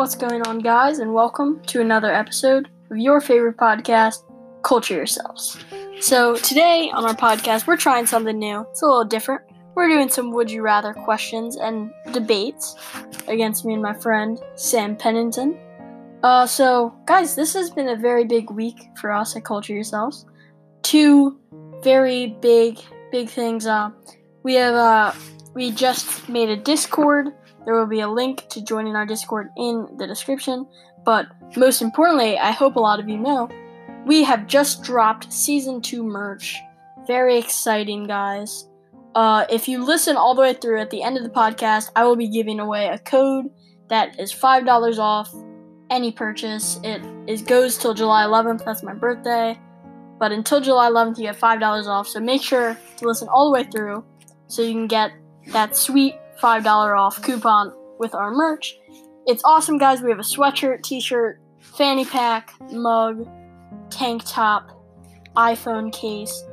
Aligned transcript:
What's 0.00 0.16
going 0.16 0.40
on, 0.46 0.60
guys, 0.60 0.98
and 0.98 1.12
welcome 1.12 1.60
to 1.66 1.82
another 1.82 2.10
episode 2.10 2.70
of 2.90 2.96
your 2.96 3.20
favorite 3.20 3.58
podcast, 3.58 4.22
Culture 4.62 4.94
Yourselves. 4.94 5.62
So, 6.00 6.36
today 6.36 6.90
on 6.94 7.04
our 7.04 7.14
podcast, 7.14 7.66
we're 7.66 7.76
trying 7.76 8.06
something 8.06 8.38
new. 8.38 8.62
It's 8.70 8.80
a 8.80 8.86
little 8.86 9.04
different. 9.04 9.42
We're 9.74 9.88
doing 9.88 10.08
some 10.08 10.30
would 10.30 10.50
you 10.50 10.62
rather 10.62 10.94
questions 10.94 11.56
and 11.56 11.90
debates 12.12 12.76
against 13.28 13.66
me 13.66 13.74
and 13.74 13.82
my 13.82 13.92
friend, 13.92 14.40
Sam 14.54 14.96
Pennington. 14.96 15.58
Uh, 16.22 16.46
so, 16.46 16.94
guys, 17.04 17.34
this 17.34 17.52
has 17.52 17.68
been 17.68 17.88
a 17.88 17.96
very 17.96 18.24
big 18.24 18.50
week 18.50 18.88
for 18.96 19.12
us 19.12 19.36
at 19.36 19.44
Culture 19.44 19.74
Yourselves. 19.74 20.24
Two 20.80 21.38
very 21.84 22.38
big, 22.40 22.78
big 23.12 23.28
things. 23.28 23.66
Uh, 23.66 23.90
we 24.44 24.54
have, 24.54 24.74
uh, 24.74 25.12
we 25.52 25.70
just 25.70 26.26
made 26.26 26.48
a 26.48 26.56
Discord 26.56 27.34
there 27.70 27.78
will 27.78 27.86
be 27.86 28.00
a 28.00 28.08
link 28.08 28.48
to 28.48 28.60
joining 28.60 28.96
our 28.96 29.06
Discord 29.06 29.50
in 29.56 29.86
the 29.96 30.04
description. 30.04 30.66
But 31.04 31.28
most 31.56 31.82
importantly, 31.82 32.36
I 32.36 32.50
hope 32.50 32.74
a 32.74 32.80
lot 32.80 32.98
of 32.98 33.08
you 33.08 33.16
know, 33.16 33.48
we 34.04 34.24
have 34.24 34.48
just 34.48 34.82
dropped 34.82 35.32
season 35.32 35.80
2 35.80 36.02
merch. 36.02 36.58
Very 37.06 37.38
exciting, 37.38 38.08
guys. 38.08 38.68
Uh, 39.14 39.44
if 39.48 39.68
you 39.68 39.84
listen 39.84 40.16
all 40.16 40.34
the 40.34 40.40
way 40.40 40.52
through 40.52 40.80
at 40.80 40.90
the 40.90 41.00
end 41.00 41.16
of 41.16 41.22
the 41.22 41.30
podcast, 41.30 41.92
I 41.94 42.02
will 42.02 42.16
be 42.16 42.26
giving 42.26 42.58
away 42.58 42.88
a 42.88 42.98
code 42.98 43.44
that 43.88 44.18
is 44.18 44.34
$5 44.34 44.98
off 44.98 45.32
any 45.90 46.10
purchase. 46.10 46.80
It 46.82 47.02
is 47.28 47.40
goes 47.40 47.78
till 47.78 47.94
July 47.94 48.24
11th. 48.24 48.64
That's 48.64 48.82
my 48.82 48.94
birthday. 48.94 49.56
But 50.18 50.32
until 50.32 50.60
July 50.60 50.90
11th, 50.90 51.18
you 51.18 51.26
get 51.26 51.38
$5 51.38 51.86
off. 51.86 52.08
So 52.08 52.18
make 52.18 52.42
sure 52.42 52.76
to 52.96 53.06
listen 53.06 53.28
all 53.28 53.44
the 53.44 53.52
way 53.52 53.62
through 53.62 54.04
so 54.48 54.60
you 54.60 54.72
can 54.72 54.88
get 54.88 55.12
that 55.52 55.76
sweet 55.76 56.16
$5 56.40 56.98
off 56.98 57.22
coupon 57.22 57.72
with 57.98 58.14
our 58.14 58.30
merch. 58.30 58.78
It's 59.26 59.44
awesome, 59.44 59.78
guys. 59.78 60.00
We 60.00 60.10
have 60.10 60.18
a 60.18 60.22
sweatshirt, 60.22 60.82
t 60.82 61.00
shirt, 61.00 61.40
fanny 61.60 62.04
pack, 62.04 62.52
mug, 62.72 63.28
tank 63.90 64.22
top, 64.24 64.70
iPhone 65.36 65.92
case. 65.92 66.44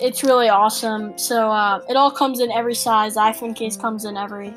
It's 0.00 0.22
really 0.22 0.48
awesome. 0.48 1.16
So, 1.16 1.50
uh, 1.50 1.80
it 1.88 1.96
all 1.96 2.10
comes 2.10 2.40
in 2.40 2.50
every 2.50 2.74
size. 2.74 3.14
The 3.14 3.20
iPhone 3.20 3.54
case 3.54 3.76
comes 3.76 4.04
in 4.04 4.16
every 4.16 4.52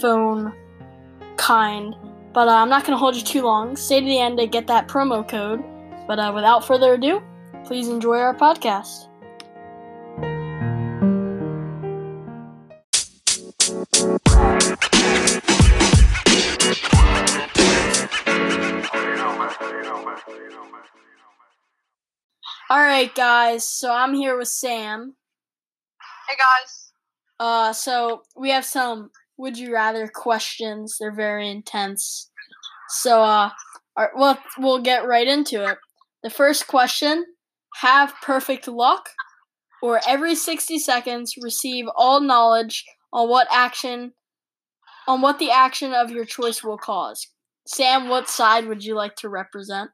phone 0.00 0.52
kind. 1.36 1.94
But 2.32 2.48
uh, 2.48 2.52
I'm 2.52 2.68
not 2.68 2.84
going 2.84 2.94
to 2.94 2.98
hold 2.98 3.16
you 3.16 3.22
too 3.22 3.42
long. 3.42 3.76
Stay 3.76 4.00
to 4.00 4.06
the 4.06 4.18
end 4.18 4.38
to 4.38 4.46
get 4.46 4.66
that 4.68 4.88
promo 4.88 5.26
code. 5.28 5.62
But 6.06 6.18
uh, 6.18 6.32
without 6.34 6.64
further 6.64 6.94
ado, 6.94 7.22
please 7.64 7.88
enjoy 7.88 8.18
our 8.18 8.34
podcast. 8.34 9.09
Right, 22.90 23.14
guys. 23.14 23.64
So 23.64 23.92
I'm 23.92 24.14
here 24.14 24.36
with 24.36 24.48
Sam. 24.48 25.14
Hey 26.28 26.36
guys. 26.36 26.92
Uh, 27.38 27.72
so 27.72 28.22
we 28.36 28.50
have 28.50 28.64
some 28.64 29.10
would 29.38 29.56
you 29.56 29.72
rather 29.72 30.08
questions. 30.08 30.96
They're 30.98 31.14
very 31.14 31.48
intense. 31.48 32.30
So 32.88 33.22
uh, 33.22 33.50
our, 33.96 34.10
well, 34.16 34.38
we'll 34.58 34.82
get 34.82 35.06
right 35.06 35.28
into 35.28 35.64
it. 35.64 35.78
The 36.24 36.30
first 36.30 36.66
question: 36.66 37.24
Have 37.76 38.12
perfect 38.22 38.66
luck, 38.66 39.10
or 39.82 40.00
every 40.08 40.34
sixty 40.34 40.80
seconds 40.80 41.36
receive 41.40 41.86
all 41.94 42.20
knowledge 42.20 42.84
on 43.12 43.28
what 43.28 43.46
action, 43.52 44.14
on 45.06 45.20
what 45.20 45.38
the 45.38 45.52
action 45.52 45.92
of 45.92 46.10
your 46.10 46.24
choice 46.24 46.64
will 46.64 46.78
cause. 46.78 47.28
Sam, 47.68 48.08
what 48.08 48.28
side 48.28 48.66
would 48.66 48.84
you 48.84 48.96
like 48.96 49.14
to 49.16 49.28
represent? 49.28 49.90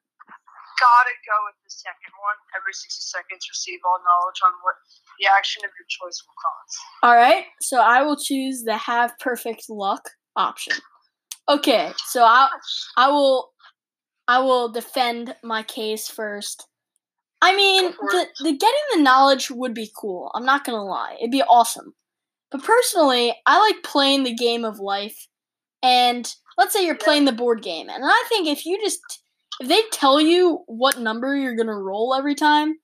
Gotta 0.78 1.14
go 1.24 1.36
with 1.46 1.56
the 1.64 1.70
second 1.70 2.12
one. 2.20 2.36
Every 2.56 2.72
60 2.72 2.88
seconds, 3.00 3.48
receive 3.48 3.80
all 3.84 3.98
knowledge 4.04 4.40
on 4.44 4.52
what 4.62 4.74
the 5.18 5.26
action 5.26 5.62
of 5.64 5.70
your 5.78 5.86
choice 5.88 6.22
will 6.26 6.36
cause. 6.36 6.78
All 7.02 7.14
right, 7.16 7.44
so 7.60 7.80
I 7.80 8.02
will 8.02 8.16
choose 8.16 8.62
the 8.62 8.76
have 8.76 9.18
perfect 9.18 9.70
luck 9.70 10.10
option. 10.36 10.74
Okay, 11.48 11.92
so 12.08 12.24
I 12.24 12.48
I 12.96 13.08
will 13.08 13.52
I 14.28 14.40
will 14.40 14.68
defend 14.68 15.34
my 15.42 15.62
case 15.62 16.08
first. 16.08 16.66
I 17.42 17.54
mean, 17.54 17.92
the, 17.92 18.26
the 18.40 18.52
getting 18.56 18.80
the 18.94 19.02
knowledge 19.02 19.50
would 19.50 19.74
be 19.74 19.90
cool. 19.96 20.30
I'm 20.34 20.44
not 20.44 20.64
gonna 20.64 20.84
lie, 20.84 21.16
it'd 21.20 21.30
be 21.30 21.42
awesome. 21.42 21.94
But 22.50 22.64
personally, 22.64 23.34
I 23.46 23.60
like 23.60 23.82
playing 23.82 24.24
the 24.24 24.34
game 24.34 24.64
of 24.64 24.78
life. 24.78 25.28
And 25.82 26.32
let's 26.58 26.72
say 26.72 26.84
you're 26.84 26.96
playing 26.96 27.26
the 27.26 27.32
board 27.32 27.62
game, 27.62 27.88
and 27.88 28.02
I 28.04 28.24
think 28.28 28.48
if 28.48 28.66
you 28.66 28.80
just 28.80 29.00
if 29.60 29.68
they 29.68 29.82
tell 29.92 30.20
you 30.20 30.60
what 30.66 30.98
number 30.98 31.34
you're 31.36 31.56
gonna 31.56 31.78
roll 31.78 32.14
every 32.14 32.34
time, 32.34 32.74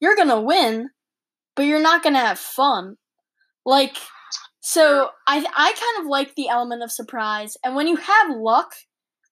you're 0.00 0.16
gonna 0.16 0.40
win, 0.40 0.90
but 1.56 1.64
you're 1.64 1.80
not 1.82 2.02
gonna 2.02 2.20
have 2.20 2.38
fun. 2.38 2.96
Like, 3.64 3.96
so 4.60 5.10
I 5.26 5.38
I 5.38 5.72
kind 5.72 6.04
of 6.04 6.06
like 6.06 6.34
the 6.34 6.48
element 6.48 6.82
of 6.82 6.92
surprise, 6.92 7.56
and 7.64 7.74
when 7.74 7.88
you 7.88 7.96
have 7.96 8.30
luck, 8.36 8.72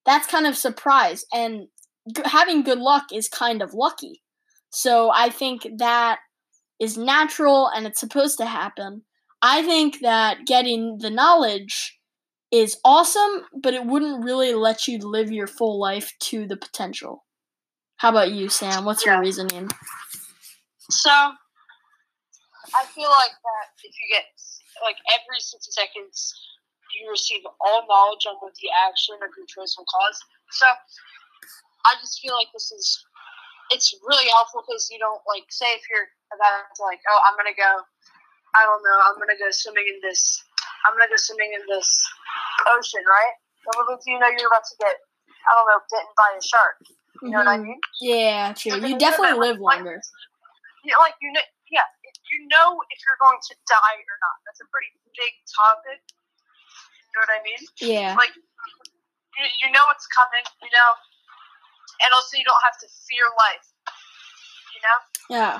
that's 0.06 0.26
kind 0.28 0.46
of 0.46 0.56
surprise, 0.56 1.24
and 1.32 1.68
g- 2.14 2.22
having 2.24 2.62
good 2.62 2.78
luck 2.78 3.06
is 3.12 3.28
kind 3.28 3.62
of 3.62 3.74
lucky. 3.74 4.22
So 4.70 5.10
I 5.14 5.30
think 5.30 5.66
that 5.78 6.20
is 6.80 6.96
natural 6.98 7.68
and 7.68 7.86
it's 7.86 8.00
supposed 8.00 8.38
to 8.38 8.46
happen. 8.46 9.02
I 9.42 9.62
think 9.62 10.00
that 10.02 10.46
getting 10.46 10.98
the 10.98 11.10
knowledge 11.10 11.97
is 12.50 12.78
awesome, 12.84 13.44
but 13.52 13.74
it 13.74 13.84
wouldn't 13.84 14.24
really 14.24 14.54
let 14.54 14.88
you 14.88 14.98
live 14.98 15.30
your 15.30 15.46
full 15.46 15.78
life 15.78 16.12
to 16.20 16.46
the 16.46 16.56
potential. 16.56 17.24
How 17.96 18.10
about 18.10 18.32
you, 18.32 18.48
Sam? 18.48 18.84
What's 18.84 19.04
your 19.04 19.20
reasoning? 19.20 19.68
So, 20.90 21.10
I 21.10 22.84
feel 22.94 23.10
like 23.10 23.34
that 23.36 23.66
if 23.84 23.92
you 23.92 24.06
get, 24.08 24.24
like, 24.80 24.96
every 25.12 25.40
60 25.40 25.70
seconds, 25.72 26.32
you 26.96 27.10
receive 27.10 27.42
all 27.60 27.84
knowledge 27.88 28.24
on 28.24 28.36
what 28.40 28.54
the 28.56 28.70
action 28.88 29.16
of 29.20 29.28
your 29.36 29.46
choice 29.46 29.76
will 29.76 29.84
cause. 29.84 30.18
So, 30.52 30.66
I 31.84 31.94
just 32.00 32.20
feel 32.22 32.32
like 32.32 32.48
this 32.54 32.72
is, 32.72 33.04
it's 33.70 33.92
really 34.08 34.28
helpful 34.30 34.64
because 34.64 34.88
you 34.88 34.98
don't, 34.98 35.20
like, 35.28 35.44
say 35.50 35.68
if 35.76 35.84
you're 35.90 36.08
about 36.32 36.70
to, 36.76 36.82
like, 36.82 37.00
oh, 37.10 37.20
I'm 37.28 37.36
going 37.36 37.52
to 37.52 37.58
go, 37.60 37.82
I 38.56 38.64
don't 38.64 38.80
know, 38.80 38.98
I'm 39.04 39.20
going 39.20 39.34
to 39.34 39.42
go 39.42 39.50
swimming 39.50 39.84
in 39.84 40.00
this, 40.00 40.40
I'm 40.86 40.96
going 40.96 41.04
to 41.04 41.12
go 41.12 41.20
swimming 41.20 41.52
in 41.52 41.66
this 41.68 41.90
ocean, 42.66 43.04
right? 43.06 43.34
And 43.66 43.74
little 43.78 43.96
do 44.00 44.06
you 44.10 44.18
know 44.18 44.28
you're 44.32 44.48
about 44.48 44.64
to 44.64 44.76
get, 44.80 44.96
I 45.46 45.50
don't 45.54 45.66
know, 45.68 45.80
bitten 45.90 46.12
by 46.16 46.30
a 46.36 46.42
shark. 46.42 46.76
You 47.22 47.30
know 47.30 47.38
what 47.42 47.48
I 47.48 47.58
Mhm. 47.58 47.64
mean? 47.66 47.80
Yeah, 48.00 48.52
true. 48.54 48.78
You 48.78 48.98
definitely 48.98 49.38
live 49.38 49.58
like, 49.58 49.82
longer. 49.82 50.00
Yeah, 50.84 50.96
like 51.02 51.14
you 51.20 51.32
know, 51.32 51.42
yeah, 51.70 51.84
you 52.30 52.46
know 52.48 52.78
if 52.90 52.98
you're 53.02 53.18
going 53.20 53.38
to 53.42 53.54
die 53.66 53.98
or 53.98 54.16
not. 54.22 54.36
That's 54.46 54.60
a 54.62 54.68
pretty 54.70 54.94
big 55.16 55.32
topic. 55.50 56.00
You 56.06 57.12
know 57.18 57.20
what 57.26 57.32
I 57.34 57.42
mean? 57.42 57.60
Yeah. 57.82 58.14
Like 58.14 58.34
you, 58.36 59.44
you 59.66 59.68
know 59.72 59.82
it's 59.90 60.06
coming, 60.06 60.46
you 60.62 60.70
know, 60.70 60.90
and 62.06 62.14
also 62.14 62.36
you 62.38 62.44
don't 62.44 62.62
have 62.62 62.78
to 62.78 62.86
fear 63.10 63.26
life. 63.36 63.66
You 64.74 64.80
know, 64.86 64.98
Yeah. 65.28 65.58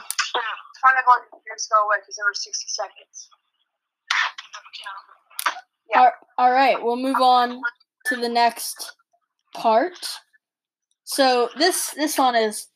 kind 0.79 0.97
of 0.99 1.05
let 1.11 1.27
your 1.27 1.43
fears 1.43 1.67
go 1.67 1.83
away 1.85 1.99
because 1.99 2.15
there 2.15 2.25
were 2.25 2.35
sixty 2.39 2.69
seconds. 2.71 3.29
Yeah. 5.91 6.01
All, 6.01 6.11
all 6.39 6.53
right, 6.53 6.83
we'll 6.83 6.97
move 6.97 7.21
on 7.21 7.61
to 8.07 8.17
the 8.17 8.29
next 8.29 8.95
part. 9.55 9.99
So 11.05 11.49
this 11.57 11.91
this 11.97 12.19
one 12.19 12.37
is 12.37 12.67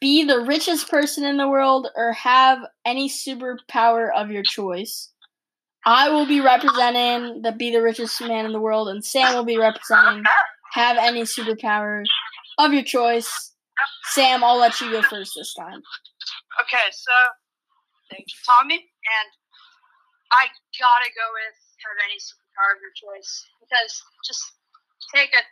be 0.00 0.24
the 0.24 0.40
richest 0.40 0.90
person 0.90 1.24
in 1.24 1.36
the 1.36 1.48
world 1.48 1.88
or 1.96 2.12
have 2.12 2.58
any 2.84 3.08
superpower 3.08 4.10
of 4.14 4.30
your 4.30 4.42
choice. 4.42 5.10
I 5.86 6.10
will 6.10 6.26
be 6.26 6.40
representing 6.40 7.42
the 7.42 7.52
be 7.52 7.70
the 7.70 7.82
richest 7.82 8.20
man 8.20 8.44
in 8.44 8.52
the 8.52 8.60
world, 8.60 8.88
and 8.88 9.04
Sam 9.04 9.34
will 9.34 9.44
be 9.44 9.56
representing 9.56 10.24
have 10.72 10.98
any 10.98 11.22
superpower 11.22 12.02
of 12.58 12.72
your 12.72 12.82
choice. 12.82 13.54
Sam, 14.12 14.44
I'll 14.44 14.58
let 14.58 14.80
you 14.80 14.90
go 14.90 15.02
first 15.02 15.32
this 15.36 15.54
time. 15.54 15.80
Okay, 16.60 16.86
so 16.92 17.12
thank 18.10 18.24
you, 18.26 18.38
Tommy, 18.44 18.74
and 18.74 19.28
I 20.32 20.46
gotta 20.78 21.10
go 21.14 21.24
with 21.32 21.68
have 21.78 21.98
any 22.04 22.18
superpower 22.18 22.47
your 22.82 22.94
choice 22.94 23.46
because 23.62 24.02
just 24.24 24.42
take 25.14 25.30
a 25.34 25.42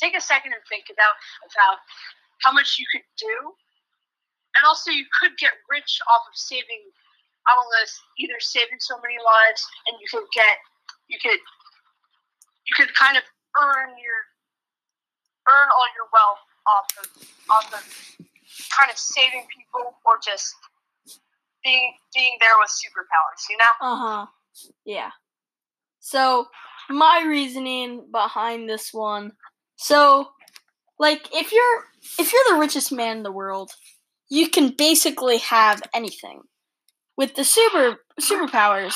take 0.00 0.16
a 0.16 0.20
second 0.20 0.52
and 0.52 0.62
think 0.68 0.88
about 0.92 1.16
about 1.52 1.78
how 2.44 2.52
much 2.52 2.76
you 2.78 2.86
could 2.92 3.06
do, 3.16 3.36
and 4.56 4.62
also 4.66 4.90
you 4.90 5.04
could 5.20 5.36
get 5.38 5.52
rich 5.68 6.00
off 6.08 6.24
of 6.28 6.34
saving. 6.36 6.92
I 7.46 7.54
don't 7.54 7.70
know, 7.70 7.86
either 8.18 8.40
saving 8.42 8.82
so 8.82 8.98
many 8.98 9.14
lives, 9.22 9.62
and 9.86 9.94
you 10.02 10.06
could 10.10 10.26
get 10.34 10.56
you 11.06 11.18
could 11.22 11.40
you 12.66 12.74
could 12.74 12.92
kind 12.94 13.16
of 13.16 13.22
earn 13.54 13.94
your 13.96 14.20
earn 15.46 15.68
all 15.70 15.88
your 15.94 16.08
wealth 16.10 16.42
off 16.66 16.88
of 16.98 17.06
off 17.50 17.68
of 17.70 17.84
kind 18.76 18.90
of 18.90 18.98
saving 18.98 19.46
people 19.54 19.94
or 20.04 20.18
just 20.24 20.54
being 21.62 21.94
being 22.14 22.36
there 22.40 22.54
with 22.58 22.70
superpowers, 22.70 23.42
you 23.50 23.56
know? 23.58 23.72
Uh 23.80 23.96
huh. 23.96 24.26
Yeah. 24.84 25.10
So 26.06 26.46
my 26.88 27.24
reasoning 27.26 28.06
behind 28.12 28.70
this 28.70 28.90
one 28.92 29.32
So, 29.74 30.28
like, 31.00 31.28
if 31.34 31.50
you're 31.50 31.84
if 32.20 32.32
you're 32.32 32.44
the 32.48 32.60
richest 32.60 32.92
man 32.92 33.16
in 33.16 33.22
the 33.24 33.32
world, 33.32 33.72
you 34.30 34.48
can 34.48 34.68
basically 34.78 35.38
have 35.38 35.82
anything. 35.92 36.42
With 37.16 37.34
the 37.34 37.42
super 37.42 37.98
superpowers, 38.20 38.94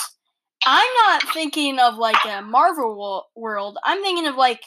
I'm 0.64 0.94
not 1.04 1.34
thinking 1.34 1.80
of 1.80 1.96
like 1.96 2.24
a 2.24 2.42
Marvel 2.42 3.26
world. 3.34 3.76
I'm 3.84 4.02
thinking 4.02 4.28
of 4.28 4.36
like 4.36 4.62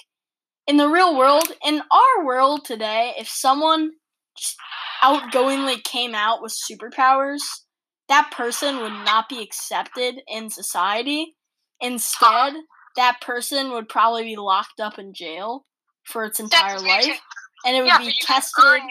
in 0.68 0.76
the 0.76 0.90
real 0.90 1.18
world, 1.18 1.48
in 1.66 1.82
our 1.92 2.26
world 2.26 2.66
today, 2.66 3.14
if 3.18 3.30
someone 3.30 3.92
just 4.38 4.58
outgoingly 5.02 5.82
came 5.82 6.14
out 6.14 6.42
with 6.42 6.54
superpowers, 6.54 7.42
that 8.10 8.32
person 8.32 8.80
would 8.80 9.06
not 9.06 9.30
be 9.30 9.42
accepted 9.42 10.16
in 10.28 10.50
society. 10.50 11.38
Instead, 11.84 12.54
that 12.96 13.20
person 13.22 13.72
would 13.72 13.90
probably 13.90 14.24
be 14.24 14.36
locked 14.36 14.80
up 14.80 14.98
in 14.98 15.14
jail 15.14 15.66
for 16.06 16.24
its 16.26 16.40
entire 16.40 16.80
That's 16.80 16.84
life, 16.84 17.20
and 17.66 17.76
it 17.76 17.82
would 17.82 17.88
yeah, 17.88 17.98
be 18.00 18.06
but 18.06 18.16
you 18.16 18.26
can 18.26 18.36
tested. 18.36 18.64
your, 18.64 18.84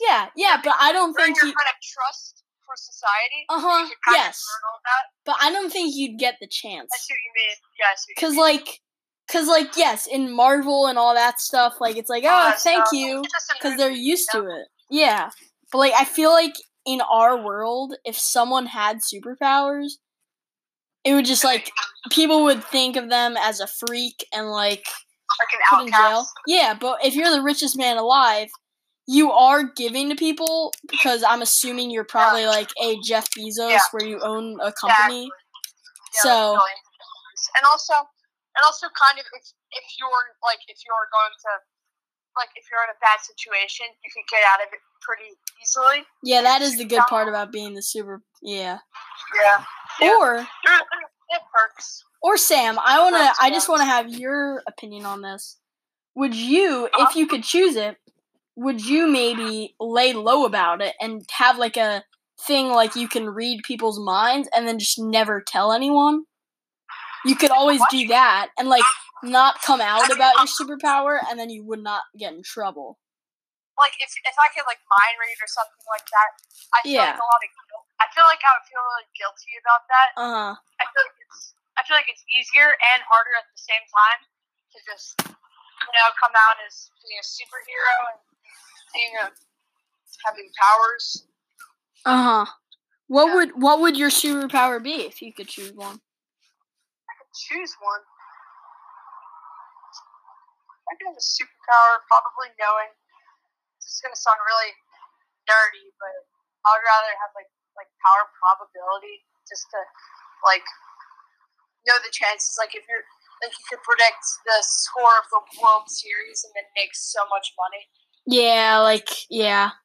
Yeah, 0.00 0.26
yeah, 0.36 0.60
but 0.64 0.74
I 0.80 0.92
don't 0.92 1.14
think 1.14 1.36
you. 1.36 1.42
kind 1.42 1.52
of 1.54 1.74
trust 1.82 2.42
for 2.66 2.74
society. 2.76 3.44
Can 3.50 3.60
kind 3.60 3.90
yes. 4.12 4.40
Of 4.40 4.56
earn 4.56 4.70
all 4.72 4.80
that. 4.84 5.04
But 5.26 5.36
I 5.42 5.52
don't 5.52 5.70
think 5.70 5.94
you'd 5.94 6.18
get 6.18 6.36
the 6.40 6.46
chance. 6.48 6.88
I 6.92 6.96
see 6.96 7.12
what 7.14 7.18
you 7.18 7.32
mean. 7.36 7.56
Yeah, 7.78 7.86
I 7.90 7.94
see 7.96 8.12
what 8.16 8.22
you 8.22 8.28
Cause 8.28 8.36
like, 8.38 8.80
cause 9.30 9.48
like, 9.48 9.76
yes, 9.76 10.06
in 10.06 10.34
Marvel 10.34 10.86
and 10.86 10.98
all 10.98 11.14
that 11.14 11.40
stuff, 11.40 11.74
like 11.80 11.96
it's 11.96 12.10
like, 12.10 12.24
oh, 12.24 12.28
Uh, 12.28 12.52
thank 12.52 12.86
so- 12.86 12.96
you, 12.96 13.20
it's 13.22 13.32
just 13.32 13.52
a 13.58 13.62
cause 13.62 13.76
they're 13.76 13.90
used 13.90 14.28
you 14.32 14.42
to 14.42 14.46
it. 14.48 14.66
Yeah, 14.90 15.30
but 15.72 15.78
like, 15.78 15.92
I 15.94 16.04
feel 16.04 16.30
like 16.32 16.54
in 16.86 17.00
our 17.02 17.42
world, 17.42 17.94
if 18.04 18.18
someone 18.18 18.66
had 18.66 18.98
superpowers, 18.98 19.92
it 21.04 21.14
would 21.14 21.24
just 21.26 21.44
like 21.44 21.70
people 22.10 22.44
would 22.44 22.64
think 22.64 22.96
of 22.96 23.08
them 23.10 23.36
as 23.38 23.60
a 23.60 23.66
freak 23.66 24.26
and 24.32 24.50
like 24.50 24.86
like 25.38 25.48
an 25.54 25.60
put 25.78 25.86
in 25.86 25.92
jail. 25.92 26.26
Yeah, 26.46 26.74
but 26.78 27.04
if 27.04 27.14
you're 27.14 27.30
the 27.30 27.42
richest 27.42 27.76
man 27.76 27.96
alive, 27.96 28.48
you 29.06 29.32
are 29.32 29.64
giving 29.64 30.08
to 30.10 30.16
people 30.16 30.72
because 30.88 31.22
I'm 31.22 31.42
assuming 31.42 31.90
you're 31.90 32.04
probably 32.04 32.46
like 32.46 32.70
a 32.82 32.96
Jeff 33.04 33.28
Bezos 33.36 33.70
Yeah. 33.70 33.78
where 33.90 34.06
you 34.06 34.20
own 34.20 34.58
a 34.62 34.72
company. 34.72 35.24
Exactly. 35.26 35.30
Yeah, 36.14 36.22
So- 36.22 36.52
like 36.52 36.60
billions 36.60 36.78
of 36.86 36.98
dollars. 37.00 37.50
and 37.56 37.64
also, 37.66 37.94
and 38.56 38.64
also, 38.64 38.86
kind 38.98 39.18
of, 39.18 39.24
if 39.32 39.44
if 39.72 39.84
you're 39.98 40.08
like, 40.44 40.60
if 40.68 40.78
you're 40.86 41.08
going 41.10 41.34
to, 41.34 41.50
like, 42.38 42.50
if 42.54 42.64
you're 42.70 42.82
in 42.84 42.90
a 42.90 42.98
bad 43.02 43.18
situation, 43.20 43.86
you 44.04 44.10
can 44.14 44.22
get 44.30 44.44
out 44.46 44.60
of 44.64 44.72
it 44.72 44.78
pretty 45.02 45.34
easily. 45.60 46.06
Yeah, 46.22 46.42
that 46.42 46.62
is 46.62 46.78
the 46.78 46.84
good 46.84 47.02
part 47.08 47.28
about 47.28 47.50
being 47.50 47.74
the 47.74 47.82
super. 47.82 48.22
Yeah. 48.40 48.78
Yeah. 49.34 49.64
Yeah. 50.00 50.10
Or 50.18 50.36
It 50.38 51.42
perks. 51.52 52.04
or 52.22 52.36
Sam, 52.36 52.78
I 52.78 53.00
wanna. 53.00 53.18
Perks, 53.26 53.38
I 53.40 53.50
just 53.50 53.68
wanna 53.68 53.84
have 53.84 54.08
your 54.08 54.62
opinion 54.66 55.06
on 55.06 55.22
this. 55.22 55.58
Would 56.14 56.34
you, 56.34 56.88
Uh-huh. 56.92 57.06
if 57.08 57.16
you 57.16 57.26
could 57.26 57.42
choose 57.44 57.76
it, 57.76 57.98
would 58.56 58.84
you 58.84 59.06
maybe 59.08 59.74
lay 59.80 60.12
low 60.12 60.44
about 60.44 60.80
it 60.80 60.94
and 61.00 61.28
have 61.32 61.58
like 61.58 61.76
a 61.76 62.04
thing 62.40 62.68
like 62.70 62.94
you 62.94 63.08
can 63.08 63.28
read 63.30 63.62
people's 63.64 63.98
minds 63.98 64.48
and 64.54 64.66
then 64.68 64.78
just 64.78 64.98
never 64.98 65.40
tell 65.40 65.72
anyone? 65.72 66.24
You 67.24 67.34
could 67.36 67.50
always 67.50 67.80
do 67.90 68.06
that 68.08 68.50
and 68.58 68.68
like 68.68 68.84
not 69.22 69.60
come 69.62 69.80
out 69.80 70.12
about 70.12 70.34
your 70.36 70.46
superpower 70.46 71.18
and 71.28 71.38
then 71.38 71.48
you 71.50 71.64
would 71.64 71.82
not 71.82 72.02
get 72.18 72.32
in 72.34 72.42
trouble. 72.42 72.98
Like, 73.76 73.92
if 73.98 74.14
if 74.24 74.36
I 74.38 74.46
could 74.54 74.66
like 74.68 74.78
mind 74.86 75.16
read 75.18 75.34
or 75.42 75.48
something 75.48 75.82
like 75.90 76.06
that, 76.06 76.30
I 76.74 76.82
feel 76.82 76.92
Yeah. 76.92 77.00
like 77.10 77.18
a 77.18 77.26
lot 77.26 77.42
of. 77.42 77.50
I 78.02 78.06
feel 78.14 78.26
like 78.26 78.42
I 78.42 78.50
would 78.58 78.66
feel 78.66 78.82
really 78.82 79.08
guilty 79.14 79.52
about 79.62 79.82
that. 79.90 80.08
Uh 80.18 80.30
huh. 80.30 80.54
I 80.80 80.84
feel 80.90 81.02
like 81.06 81.18
it's 81.22 81.54
I 81.78 81.80
feel 81.86 81.96
like 81.98 82.10
it's 82.10 82.24
easier 82.30 82.70
and 82.70 83.00
harder 83.06 83.34
at 83.38 83.46
the 83.50 83.58
same 83.60 83.84
time 83.90 84.20
to 84.74 84.78
just 84.86 85.08
you 85.30 85.92
know 85.94 86.08
come 86.18 86.34
out 86.34 86.58
as 86.66 86.90
being 87.02 87.18
a 87.18 87.26
superhero 87.26 87.94
and 88.14 88.18
being 88.94 89.14
a 89.22 89.26
having 90.26 90.48
powers. 90.58 91.26
Uh 92.04 92.22
huh. 92.22 92.46
What 93.08 93.26
Yeah. 93.28 93.34
would 93.34 93.50
what 93.60 93.80
would 93.80 93.96
your 93.96 94.10
superpower 94.10 94.82
be 94.82 95.06
if 95.06 95.22
you 95.22 95.32
could 95.32 95.48
choose 95.48 95.72
one? 95.72 96.00
I 97.08 97.12
could 97.18 97.32
choose 97.34 97.74
one. 97.80 98.02
I 100.90 100.96
could 101.00 101.08
have 101.08 101.16
a 101.18 101.24
superpower, 101.24 102.04
probably 102.08 102.52
knowing. 102.60 102.92
This 103.80 103.96
is 103.96 104.00
gonna 104.04 104.16
sound 104.16 104.38
really 104.44 104.72
nerdy, 105.48 105.92
but 106.00 106.14
I 106.64 106.68
would 106.76 106.84
rather 106.84 107.12
have 107.24 107.32
like 107.36 107.48
like 107.78 107.90
power 108.02 108.26
probability, 108.38 109.22
just 109.46 109.66
to 109.74 109.80
like 110.46 110.64
know 111.86 111.98
the 112.02 112.12
chances. 112.12 112.56
Like 112.58 112.74
if 112.74 112.84
you're 112.88 113.04
like 113.42 113.52
you 113.52 113.64
could 113.68 113.82
predict 113.84 114.22
the 114.46 114.58
score 114.62 115.14
of 115.20 115.26
the 115.30 115.42
World 115.60 115.90
Series 115.90 116.44
and 116.46 116.52
then 116.56 116.66
make 116.76 116.94
so 116.94 117.22
much 117.28 117.52
money. 117.58 117.82
Yeah, 118.26 118.80
like 118.80 119.28
yeah. 119.28 119.76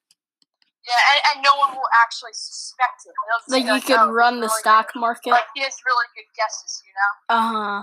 Yeah, 0.88 1.02
and, 1.14 1.20
and 1.30 1.38
no 1.44 1.54
one 1.60 1.76
will 1.76 1.92
actually 2.02 2.34
suspect 2.34 3.06
it. 3.06 3.14
Like 3.52 3.68
you 3.68 3.82
could 3.84 4.00
"Oh, 4.00 4.10
run 4.10 4.40
the 4.40 4.48
really 4.48 4.64
stock 4.64 4.94
good." 4.94 5.00
market. 5.04 5.36
Like 5.36 5.52
he 5.54 5.62
has 5.62 5.76
really 5.86 6.08
good 6.16 6.30
guesses, 6.34 6.82
you 6.88 6.94
know. 6.96 7.12
Uh 7.30 7.46
huh. 7.46 7.80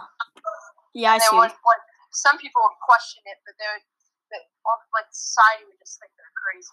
Yeah, 0.96 1.12
I 1.12 1.18
see. 1.20 1.36
would 1.36 1.52
like 1.52 1.84
some 2.10 2.40
people 2.40 2.64
would 2.64 2.80
question 2.80 3.20
it, 3.28 3.36
but 3.44 3.52
they 3.60 3.68
would, 3.68 3.84
but 4.32 4.42
all, 4.64 4.80
like 4.96 5.12
society 5.12 5.68
would 5.68 5.76
just 5.78 6.00
think 6.00 6.10
they're 6.16 6.34
crazy. 6.40 6.72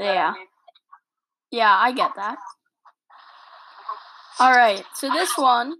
You 0.00 0.16
know 0.16 0.48
Yeah, 1.50 1.74
I 1.76 1.92
get 1.92 2.12
that. 2.16 2.38
All 4.38 4.52
right, 4.52 4.84
so 4.94 5.10
this 5.10 5.36
one, 5.36 5.74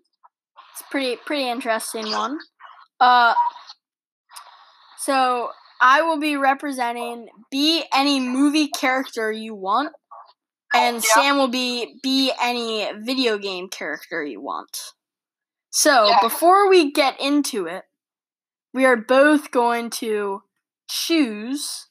it's 0.73 0.83
pretty 0.91 1.17
pretty 1.25 1.49
interesting 1.49 2.11
one. 2.11 2.39
Uh, 2.99 3.35
so 4.99 5.51
I 5.81 6.03
will 6.03 6.19
be 6.19 6.37
representing 6.37 7.29
be 7.51 7.85
any 7.95 8.21
movie 8.21 8.69
character 8.69 9.33
you 9.33 9.55
want, 9.55 9.95
and 10.75 10.97
Yeah. 10.97 11.01
Sam 11.15 11.39
will 11.39 11.49
be 11.49 11.99
be 12.03 12.33
any 12.41 12.93
video 12.99 13.39
game 13.39 13.69
character 13.69 14.23
you 14.25 14.41
want. 14.41 14.93
So 15.71 16.09
Yeah. 16.09 16.21
before 16.21 16.69
we 16.69 16.93
get 16.93 17.21
into 17.21 17.67
it, 17.67 17.85
we 18.75 18.85
are 18.85 18.97
both 18.97 19.51
going 19.51 19.91
to 19.91 20.43
choose 20.89 21.89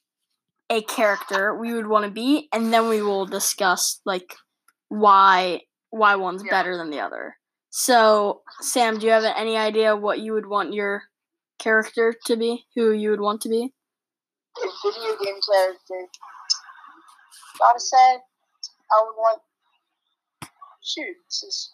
a 0.70 0.82
character 0.84 1.56
we 1.56 1.74
would 1.74 1.88
want 1.88 2.06
to 2.06 2.12
be, 2.12 2.48
and 2.54 2.72
then 2.74 2.90
we 2.90 3.02
will 3.02 3.26
discuss 3.26 4.02
like 4.06 4.36
why 4.90 5.62
why 5.90 6.16
one's 6.16 6.44
Yeah. 6.44 6.52
better 6.52 6.78
than 6.78 6.90
the 6.92 7.00
other. 7.00 7.36
So, 7.72 8.42
Sam, 8.62 8.98
do 9.00 9.06
you 9.06 9.12
have 9.12 9.24
any 9.24 9.58
idea 9.58 9.96
what 9.96 10.20
you 10.20 10.34
would 10.34 10.46
want 10.48 10.74
your 10.74 11.04
character 11.60 12.16
to 12.26 12.36
be? 12.36 12.66
Who 12.76 12.92
you 12.92 13.10
would 13.12 13.22
want 13.22 13.42
to 13.42 13.50
be? 13.50 13.74
A 14.58 14.68
video 14.84 15.16
game 15.24 15.40
character. 15.52 16.08
Gotta 17.60 17.80
say, 17.80 17.98
I 17.98 19.04
would 19.06 19.16
want. 19.18 19.42
Shoot, 20.84 21.16
this 21.28 21.44
is 21.44 21.74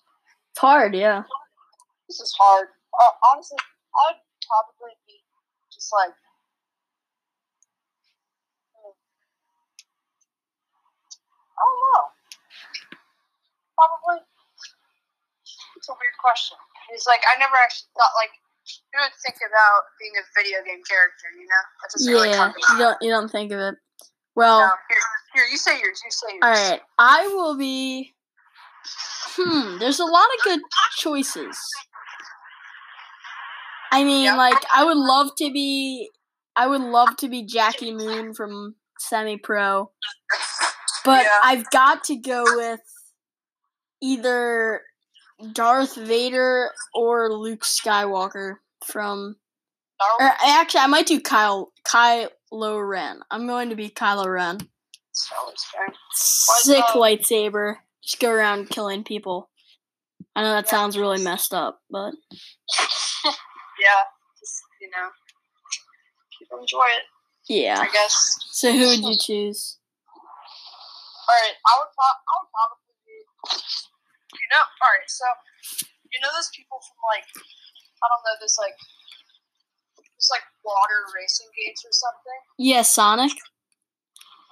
It's 0.51 0.59
hard, 0.59 0.95
yeah. 0.95 1.23
this 2.09 2.19
is 2.19 2.33
hard. 2.37 2.67
Uh, 2.99 3.11
honestly, 3.31 3.57
I 3.95 4.11
would 4.11 4.21
probably 4.47 4.95
be 5.07 5.15
just 5.71 5.91
like. 5.93 6.13
I 11.55 11.61
don't 11.63 11.81
know. 11.81 12.03
Probably. 13.75 14.19
It's 15.77 15.89
a 15.89 15.93
weird 15.93 16.17
question. 16.19 16.57
It's 16.91 17.07
like 17.07 17.21
I 17.27 17.37
never 17.39 17.55
actually 17.55 17.89
thought 17.97 18.11
like 18.15 18.31
who 18.91 18.97
would 19.01 19.13
think 19.23 19.37
about 19.45 19.81
being 19.99 20.13
a 20.17 20.23
video 20.35 20.59
game 20.65 20.81
character. 20.87 21.27
You 21.35 21.45
know, 21.45 21.61
that 21.81 21.87
doesn't 21.93 22.11
really 22.11 22.29
Yeah, 22.29 22.37
come 22.37 22.53
you 22.57 22.77
don't 22.79 22.97
you 23.01 23.09
don't 23.11 23.29
think 23.31 23.51
of 23.51 23.59
it. 23.59 23.75
Well, 24.35 24.59
No, 24.59 24.67
here, 24.89 24.99
here, 25.33 25.43
you 25.51 25.57
say 25.57 25.79
yours. 25.79 26.01
You 26.03 26.11
say 26.11 26.27
yours. 26.33 26.41
all 26.43 26.51
right. 26.71 26.81
I 26.99 27.27
will 27.27 27.57
be. 27.57 28.13
Hmm. 29.37 29.77
There's 29.79 29.99
a 29.99 30.05
lot 30.05 30.25
of 30.37 30.43
good 30.43 30.59
choices. 30.97 31.57
I 33.91 34.03
mean, 34.03 34.25
Yeah. 34.25 34.35
like 34.35 34.63
I 34.73 34.83
would 34.83 34.97
love 34.97 35.29
to 35.37 35.51
be. 35.51 36.09
I 36.55 36.67
would 36.67 36.81
love 36.81 37.17
to 37.17 37.27
be 37.27 37.43
Jackie 37.43 37.93
Moon 37.93 38.33
from 38.33 38.75
Semi 38.99 39.37
Pro, 39.37 39.91
but 41.05 41.23
Yeah. 41.23 41.29
I've 41.43 41.69
got 41.69 42.03
to 42.05 42.15
go 42.17 42.43
with 42.57 42.81
either 44.01 44.81
Darth 45.53 45.95
Vader 45.95 46.71
or 46.93 47.31
Luke 47.31 47.63
Skywalker 47.63 48.55
from. 48.85 49.37
Or 50.19 50.25
er, 50.25 50.31
actually, 50.45 50.81
I 50.81 50.87
might 50.87 51.05
do 51.05 51.21
Kyle 51.21 51.71
Kylo 51.87 52.87
Ren. 52.89 53.21
I'm 53.31 53.47
going 53.47 53.69
to 53.69 53.75
be 53.75 53.89
Kylo 53.89 54.25
Ren. 54.31 54.59
Star 55.13 55.37
Wars 55.45 55.63
fan. 55.73 55.95
Sick 56.13 56.83
lightsaber. 56.95 57.77
Just 58.03 58.19
go 58.19 58.29
around 58.31 58.69
killing 58.69 59.03
people. 59.05 59.49
I 60.35 60.41
know 60.43 60.51
that 60.51 60.65
Yeah. 60.65 60.69
sounds 60.71 60.97
really 60.97 61.23
messed 61.23 61.53
up, 61.53 61.81
but 61.89 62.11
Yeah, 63.23 64.03
just 64.39 64.61
you 64.81 64.89
know, 64.89 65.09
people 66.39 66.59
enjoy 66.59 66.83
it. 66.97 67.03
yeah. 67.47 67.79
I 67.79 67.89
guess. 67.91 68.37
So 68.51 68.71
who 68.73 68.87
would 68.87 68.99
you 68.99 69.17
choose? 69.19 69.77
All 71.25 71.33
right, 71.35 71.55
I 71.57 71.71
would. 71.81 71.91
Pro- 71.95 72.21
I 72.21 72.33
would 72.41 72.51
probably 72.53 72.95
be. 73.05 73.17
You 74.37 74.47
know, 74.53 74.61
all 74.61 74.91
right. 74.93 75.09
So, 75.09 75.25
you 76.13 76.19
know 76.21 76.29
those 76.35 76.49
people 76.55 76.77
from 76.83 76.99
like, 77.09 77.25
I 77.25 78.05
don't 78.11 78.21
know, 78.25 78.35
those 78.41 78.57
like 78.61 78.75
Just 80.17 80.29
like 80.31 80.43
water 80.63 80.99
racing 81.15 81.47
games 81.57 81.81
or 81.85 81.91
something. 81.91 82.39
Yeah, 82.59 82.81
Sonic. 82.83 83.31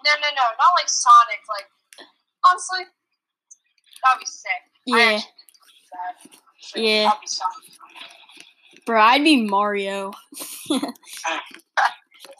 No, 0.06 0.12
no, 0.20 0.30
no, 0.34 0.46
not 0.58 0.74
like 0.76 0.90
Sonic. 0.90 1.42
Like 1.48 1.70
honestly, 2.50 2.84
that'd 4.04 4.20
be 4.20 4.26
sick. 4.26 4.62
Yeah, 4.86 5.20
actually 5.20 5.22
do 5.22 5.90
that. 5.94 6.16
So, 6.60 6.80
Yeah. 6.80 7.04
That'd 7.06 7.22
be 7.22 7.28
Sonic. 7.28 8.86
bro, 8.86 9.02
I'd 9.02 9.24
be 9.24 9.44
Mario. 9.46 10.12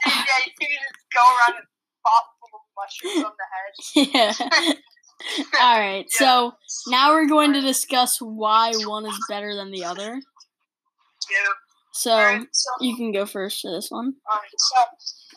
Yeah, 0.06 0.40
you 0.46 0.52
can 0.60 0.68
just 0.70 1.06
go 1.14 1.22
around 1.22 1.60
and 1.60 1.68
pop 2.06 2.26
full 2.40 2.60
of 2.60 2.66
mushrooms 2.78 3.26
on 3.26 3.34
the 3.38 3.48
head. 3.54 4.38
yeah. 4.42 4.74
All 5.62 5.80
right. 5.80 6.06
So 6.10 6.54
now 6.88 7.14
we're 7.14 7.28
going 7.28 7.54
to 7.54 7.62
discuss 7.62 8.20
why 8.20 8.74
one 8.86 9.06
is 9.06 9.18
better 9.30 9.56
than 9.56 9.72
the 9.72 9.84
other. 9.84 10.20
Yeah. 11.32 11.54
So 11.94 12.12
Alright, 12.12 12.50
so, 12.52 12.70
you 12.82 12.98
can 12.98 13.14
go 13.14 13.26
first 13.30 13.62
for 13.62 13.70
this 13.70 13.94
one. 13.94 14.18
alright, 14.26 14.58
so 14.58 14.78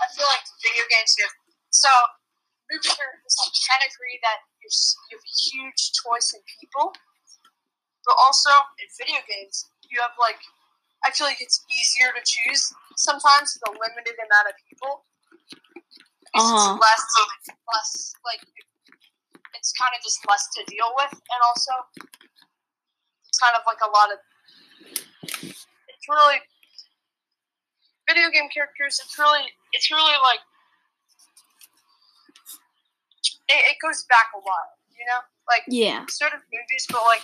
I 0.01 0.09
feel 0.17 0.25
like 0.25 0.41
video 0.65 0.89
games 0.89 1.13
here. 1.13 1.29
So 1.69 1.93
movie 2.73 2.89
characters 2.97 3.37
can 3.69 3.81
agree 3.85 4.17
that 4.25 4.41
you 4.65 4.69
you 5.13 5.21
have 5.21 5.27
a 5.29 5.37
huge 5.37 5.93
choice 5.93 6.33
in 6.33 6.41
people, 6.57 6.97
but 8.09 8.17
also 8.17 8.49
in 8.81 8.89
video 8.97 9.21
games 9.29 9.69
you 9.85 10.01
have 10.01 10.17
like 10.17 10.41
I 11.05 11.13
feel 11.13 11.29
like 11.29 11.45
it's 11.45 11.61
easier 11.69 12.09
to 12.17 12.23
choose 12.25 12.73
sometimes 12.97 13.53
with 13.53 13.69
a 13.69 13.73
limited 13.77 14.17
amount 14.17 14.49
of 14.49 14.57
people. 14.65 15.05
Uh-huh. 16.35 16.75
It's 16.75 16.81
less 16.83 17.05
less 17.73 18.13
like 18.25 18.43
it's 19.55 19.73
kind 19.73 19.93
of 19.97 20.03
just 20.03 20.21
less 20.29 20.47
to 20.57 20.65
deal 20.67 20.91
with, 20.97 21.13
and 21.13 21.41
also 21.49 21.73
it's 23.29 23.39
kind 23.39 23.55
of 23.57 23.63
like 23.67 23.79
a 23.85 23.91
lot 23.91 24.13
of 24.13 24.19
it's 25.33 26.07
really 26.09 26.41
video 28.09 28.31
game 28.31 28.49
characters. 28.53 29.01
It's 29.05 29.19
really 29.19 29.43
it's 29.73 29.91
really 29.91 30.19
like 30.23 30.41
it, 33.49 33.61
it 33.73 33.77
goes 33.83 34.05
back 34.09 34.27
a 34.35 34.41
while, 34.41 34.71
you 34.99 35.05
know, 35.07 35.21
like 35.49 35.63
Yeah. 35.69 36.05
sort 36.09 36.35
of 36.35 36.41
movies, 36.53 36.87
but 36.91 37.03
like 37.07 37.23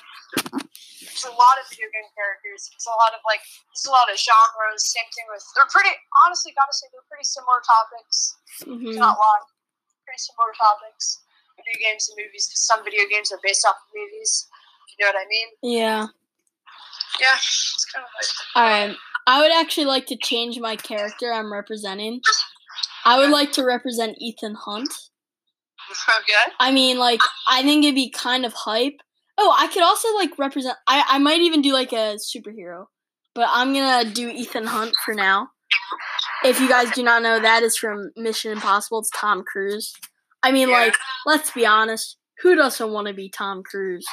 there's 1.23 1.31
a 1.31 1.39
lot 1.39 1.55
of 1.63 1.71
video 1.71 1.87
game 1.95 2.09
characters. 2.19 2.67
There's 2.75 2.89
a 2.91 2.97
lot 2.99 3.15
of 3.15 3.23
like 3.23 3.41
there's 3.71 3.87
a 3.87 3.95
lot 3.95 4.11
of 4.11 4.19
genres. 4.19 4.83
Same 4.91 5.07
thing 5.15 5.27
with 5.31 5.43
they're 5.55 5.71
pretty 5.71 5.95
honestly 6.27 6.51
gotta 6.59 6.75
say 6.75 6.91
they're 6.91 7.07
pretty 7.07 7.25
similar 7.27 7.63
topics. 7.63 8.37
hmm 8.67 8.99
Not 8.99 9.19
lie, 9.19 9.43
pretty 10.03 10.19
similar 10.19 10.51
topics. 10.59 11.23
Video 11.55 11.79
games 11.79 12.11
and 12.11 12.19
movies. 12.19 12.51
'cause 12.51 12.67
some 12.67 12.83
video 12.83 13.07
games 13.07 13.31
are 13.31 13.39
based 13.43 13.63
off 13.67 13.77
of 13.79 13.89
movies. 13.95 14.49
You 14.99 15.07
know 15.07 15.13
what 15.15 15.23
I 15.23 15.27
mean? 15.31 15.49
Yeah. 15.63 16.07
Yeah, 17.21 17.37
it's 17.37 17.87
kind 17.93 18.05
of 18.05 18.11
like 18.19 18.31
All 18.57 18.63
right. 18.67 18.97
I 19.27 19.41
would 19.41 19.53
actually 19.53 19.85
like 19.87 20.07
to 20.07 20.17
change 20.17 20.59
my 20.59 20.75
character 20.77 21.33
I'm 21.33 21.53
representing. 21.53 22.21
I 23.05 23.19
would 23.19 23.31
like 23.31 23.53
to 23.53 23.65
represent 23.65 24.17
Ethan 24.19 24.55
Hunt. 24.57 24.93
okay. 26.09 26.53
I 26.59 26.73
mean, 26.73 26.99
like, 26.99 27.21
I 27.47 27.63
think 27.63 27.85
it'd 27.85 27.95
be 27.95 28.11
kind 28.11 28.45
of 28.45 28.53
hype. 28.53 29.01
Oh, 29.39 29.55
I 29.59 29.67
could 29.69 29.83
also 29.83 30.15
like 30.15 30.39
represent. 30.39 30.77
I 30.87 31.05
I 31.09 31.19
might 31.19 31.41
even 31.41 31.63
do 31.63 31.73
like 31.73 31.93
a 31.93 32.17
superhero, 32.17 32.87
but 33.35 33.49
I'm 33.51 33.73
gonna 33.73 34.11
do 34.11 34.29
Ethan 34.29 34.67
Hunt 34.67 34.95
for 35.05 35.15
now. 35.15 35.49
If 36.45 36.61
you 36.61 36.69
guys 36.69 36.91
do 36.91 37.03
not 37.03 37.23
know, 37.23 37.41
that 37.41 37.63
is 37.63 37.77
from 37.77 38.11
Mission 38.17 38.53
Impossible. 38.53 38.99
It's 39.01 39.11
Tom 39.17 39.43
Cruise. 39.45 39.95
I 40.43 40.53
mean, 40.53 40.69
Yeah. 40.69 40.77
like, 40.91 40.97
let's 41.25 41.51
be 41.51 41.65
honest. 41.65 42.19
Who 42.43 42.57
doesn't 42.57 42.91
want 42.93 43.07
to 43.09 43.15
be 43.15 43.29
Tom 43.31 43.63
Cruise? 43.63 44.05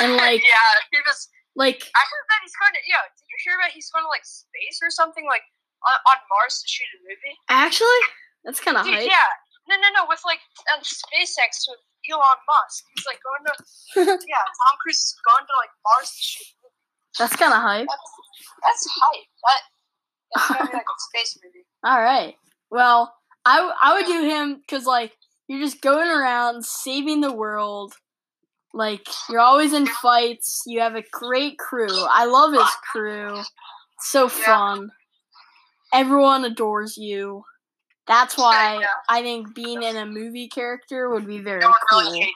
And 0.00 0.12
like, 0.16 0.42
yeah, 0.42 0.72
he 0.90 0.98
was 1.06 1.28
like, 1.54 1.82
I 1.94 2.00
heard 2.00 2.26
that 2.30 2.40
he's 2.42 2.54
going 2.62 2.72
to. 2.72 2.80
Yeah, 2.88 3.02
did 3.18 3.26
you 3.28 3.36
hear 3.44 3.58
about 3.58 3.70
he's 3.74 3.90
going 3.90 4.04
to 4.04 4.08
like 4.08 4.24
space 4.24 4.78
or 4.82 4.90
something 4.90 5.26
like 5.26 5.42
on, 5.84 5.98
on 6.06 6.18
Mars 6.30 6.62
to 6.62 6.68
shoot 6.68 6.86
a 6.96 6.98
movie? 7.02 7.36
actually, 7.50 8.02
that's 8.44 8.60
kind 8.60 8.76
of 8.78 8.86
hype. 8.86 9.04
yeah. 9.04 9.28
No, 9.68 9.74
no, 9.76 9.88
no. 10.00 10.06
With 10.08 10.22
like 10.24 10.38
um, 10.72 10.80
SpaceX 10.80 11.66
with 11.68 11.82
Elon 12.10 12.40
Musk, 12.46 12.84
he's 12.94 13.06
like 13.06 13.20
going 13.22 13.42
to. 13.46 13.54
yeah, 14.28 14.44
Tom 14.44 14.74
Cruise 14.82 14.96
is 14.96 15.16
going 15.26 15.46
to 15.46 15.54
like 15.58 15.70
Mars 15.84 16.10
to 16.10 16.22
shoot. 16.22 16.56
That's 17.18 17.36
kind 17.36 17.52
of 17.52 17.60
hype. 17.60 17.86
That's 17.88 18.10
that's 18.62 18.88
hype. 19.00 19.24
That 19.44 19.60
that's 20.34 20.48
gonna 20.48 20.70
be 20.70 20.76
like 20.76 20.84
a 20.84 21.00
space 21.10 21.38
movie. 21.42 21.64
All 21.84 22.00
right. 22.02 22.34
Well, 22.70 23.14
I 23.44 23.72
I 23.80 23.94
would 23.94 24.06
do 24.06 24.28
him 24.28 24.56
because 24.56 24.86
like 24.86 25.12
you're 25.48 25.60
just 25.60 25.80
going 25.80 26.08
around 26.08 26.64
saving 26.64 27.20
the 27.20 27.32
world. 27.32 27.94
Like 28.74 29.06
you're 29.30 29.40
always 29.40 29.72
in 29.72 29.86
fights. 29.86 30.62
You 30.66 30.80
have 30.80 30.96
a 30.96 31.04
great 31.10 31.58
crew. 31.58 32.04
I 32.10 32.26
love 32.26 32.52
his 32.52 32.68
crew. 32.92 33.40
So 34.00 34.28
fun. 34.28 34.90
Everyone 35.94 36.44
adores 36.44 36.98
you. 36.98 37.44
That's 38.06 38.36
why 38.38 38.78
Yeah. 38.80 38.86
I 39.08 39.22
think 39.22 39.54
being 39.54 39.82
in 39.82 39.96
a 39.96 40.06
movie 40.06 40.48
character 40.48 41.10
would 41.10 41.26
be 41.26 41.38
very 41.40 41.60
No 41.60 41.72
cool. 41.90 42.00
really. 42.00 42.32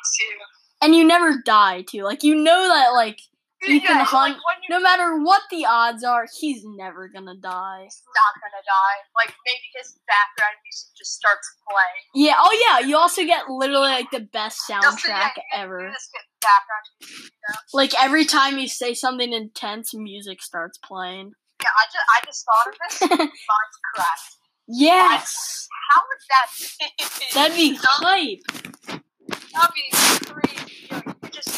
And 0.82 0.94
you 0.94 1.04
never 1.04 1.40
die 1.44 1.82
too. 1.82 2.02
Like 2.02 2.22
you 2.22 2.34
know 2.34 2.68
that 2.68 2.88
like 2.88 3.20
Ethan 3.62 3.80
yeah, 3.98 4.04
Hunt, 4.04 4.36
Like, 4.36 4.56
no 4.70 4.80
matter 4.80 5.18
what 5.22 5.42
the 5.50 5.66
odds 5.66 6.02
are, 6.02 6.26
he's 6.40 6.62
never 6.64 7.08
gonna 7.08 7.34
die. 7.36 7.84
not 7.84 8.32
gonna 8.40 8.62
die. 8.64 8.98
Like 9.14 9.34
maybe 9.44 9.60
his 9.76 9.98
background 10.08 10.56
music 10.64 10.88
just 10.96 11.12
starts 11.12 11.46
playing. 11.68 12.26
Yeah. 12.26 12.36
Oh 12.38 12.66
yeah. 12.80 12.86
You 12.86 12.96
also 12.96 13.22
get 13.24 13.50
literally 13.50 13.90
like 13.90 14.10
the 14.10 14.20
best 14.32 14.62
yeah, 14.70 14.80
soundtrack 14.80 15.32
ever. 15.52 15.90
Just 15.92 16.08
get 16.10 16.22
background 16.40 16.86
music. 17.02 17.24
You 17.24 17.30
know? 17.50 17.58
Like 17.74 18.02
every 18.02 18.24
time 18.24 18.56
you 18.58 18.66
say 18.66 18.94
something 18.94 19.30
intense, 19.30 19.92
music 19.94 20.42
starts 20.42 20.78
playing. 20.78 21.32
Yeah, 21.62 21.68
I 21.68 21.84
just 21.84 22.06
I 22.16 22.24
just 22.24 22.46
thought 22.46 22.68
of 22.68 22.74
this. 22.88 23.10
Mine's 23.20 23.78
cracked. 23.94 24.36
Yes, 24.72 25.68
How 25.90 26.02
would 26.08 26.22
that 26.30 26.46
be? 26.98 27.34
that'd 27.34 27.56
be 27.56 27.78
hype. 27.82 28.40
That'd 29.52 29.74
be 29.74 29.86
crazy. 30.26 30.88
You, 30.90 30.96
know, 30.96 31.02
you 31.22 31.28
just 31.30 31.48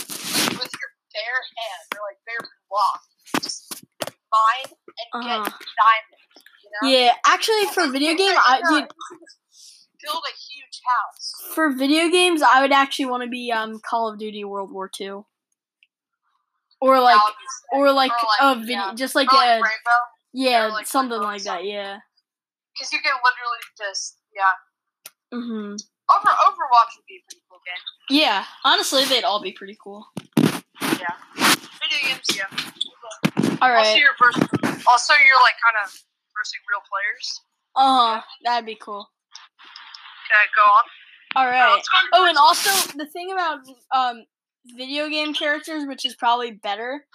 like, 0.50 0.60
with 0.60 0.72
your 0.72 0.90
bare 1.12 1.42
hand 1.58 1.88
or 1.94 2.00
like 2.08 2.18
bare 2.26 2.48
block, 2.70 3.00
just 3.42 3.84
mine 4.32 4.72
and 5.12 5.24
get 5.24 5.38
Uh-huh. 5.38 5.44
diamonds. 5.44 6.44
You 6.64 6.70
know? 6.82 6.88
Yeah, 6.98 7.12
actually, 7.26 7.66
for 7.74 7.90
video 7.90 8.14
game, 8.16 8.34
I 8.36 8.60
dude, 8.68 8.88
build 10.02 10.22
a 10.24 10.34
huge 10.34 10.80
house. 10.86 11.54
for 11.54 11.70
video 11.70 12.08
games, 12.10 12.40
I 12.42 12.62
would 12.62 12.72
actually 12.72 13.06
want 13.06 13.22
to 13.24 13.28
be 13.28 13.52
um 13.52 13.80
Call 13.84 14.08
of 14.10 14.18
Duty 14.18 14.44
World 14.44 14.72
War 14.72 14.88
Two, 14.88 15.26
or 16.80 16.98
like, 17.00 17.16
be 17.16 17.20
sick. 17.20 17.78
or 17.78 17.92
like 17.92 18.10
a 18.40 18.54
video, 18.56 18.74
yeah. 18.76 18.94
just 18.94 19.14
like 19.14 19.32
Or, 19.32 19.36
like 19.36 19.48
a 19.48 19.52
Rainbow, 19.54 20.00
yeah, 20.32 20.66
like, 20.68 20.86
something 20.86 21.12
Rainbow 21.12 21.26
like 21.26 21.42
that. 21.42 21.44
something. 21.44 21.66
Yeah. 21.68 21.98
Because 22.74 22.92
you 22.92 23.00
can 23.00 23.12
literally 23.24 23.62
just 23.78 24.18
yeah. 24.34 24.52
Mhm. 25.32 25.74
Over 26.14 26.28
Overwatch 26.28 26.92
would 26.96 27.06
be 27.08 27.16
a 27.16 27.24
pretty 27.28 27.42
cool 27.48 27.60
game. 27.64 28.18
Yeah. 28.20 28.44
Honestly, 28.64 29.04
they'd 29.04 29.24
all 29.24 29.40
be 29.40 29.52
pretty 29.52 29.76
cool. 29.82 30.06
Yeah. 30.36 31.16
Video 31.34 31.98
games, 32.02 32.26
yeah. 32.34 32.46
All 33.62 33.70
Also, 33.70 33.92
right. 33.92 33.96
you're 33.98 34.10
vers- 34.20 34.84
also 34.86 35.14
you're 35.14 35.40
like 35.42 35.54
kind 35.62 35.84
of 35.84 35.90
versing 36.36 36.60
real 36.70 36.82
players. 36.90 37.40
Uh 37.76 38.16
huh. 38.16 38.22
That'd 38.44 38.66
be 38.66 38.74
cool. 38.74 39.08
Okay, 40.26 40.50
go 40.56 40.62
on. 40.62 40.84
All 41.36 41.46
right. 41.50 41.60
Right. 41.64 41.72
let's 41.74 41.88
go 41.88 41.96
on 41.98 42.04
to 42.04 42.10
Oh, 42.14 42.28
and 42.28 42.38
also 42.38 42.98
the 42.98 43.06
thing 43.06 43.32
about 43.32 43.60
um 43.94 44.24
video 44.76 45.08
game 45.08 45.32
characters, 45.34 45.84
which 45.86 46.04
is 46.04 46.14
probably 46.16 46.50
better, 46.52 47.06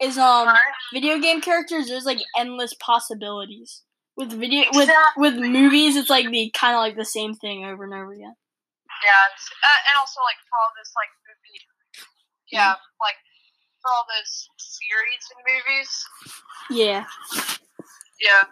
is 0.00 0.16
um 0.18 0.46
Alright. 0.48 0.60
video 0.92 1.18
game 1.18 1.40
characters. 1.40 1.88
There's 1.88 2.04
like 2.04 2.18
endless 2.38 2.74
possibilities. 2.74 3.82
With 4.16 4.30
video 4.30 4.64
with 4.72 4.88
Exactly. 4.88 5.20
with 5.20 5.34
movies, 5.36 5.96
it's 5.96 6.10
like 6.10 6.30
the 6.30 6.50
kind 6.54 6.74
of 6.74 6.80
like 6.80 6.96
the 6.96 7.04
same 7.04 7.34
thing 7.34 7.64
over 7.64 7.84
and 7.84 7.92
over 7.92 8.12
again. 8.12 8.36
Yeah, 9.04 9.10
it's, 9.34 9.50
uh, 9.62 9.90
and 9.90 9.98
also 9.98 10.20
like 10.20 10.36
for 10.48 10.56
all 10.56 10.70
this 10.78 10.92
like 10.94 11.10
movie, 11.26 11.60
yeah, 12.52 12.74
like 13.00 13.16
for 13.82 13.90
all 13.92 14.06
those 14.08 14.48
series 14.58 15.24
and 15.34 15.44
movies. 15.50 16.04
Yeah. 16.70 17.04
Yeah. 18.20 18.44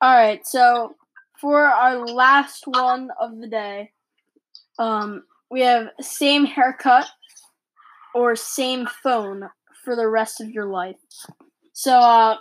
All 0.00 0.14
right. 0.14 0.46
So 0.46 0.96
for 1.40 1.64
our 1.64 2.06
last 2.06 2.64
one 2.66 3.10
of 3.20 3.38
the 3.38 3.48
day, 3.48 3.92
um, 4.78 5.24
we 5.50 5.60
have 5.60 5.90
same 6.00 6.44
haircut 6.44 7.08
or 8.14 8.34
same 8.36 8.86
phone 9.02 9.50
for 9.84 9.94
the 9.94 10.08
rest 10.08 10.40
of 10.40 10.50
your 10.50 10.66
life. 10.66 10.96
So 11.72 11.92
uh, 11.92 12.38